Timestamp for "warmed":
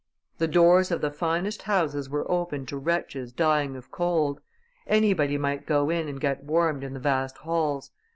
6.43-6.83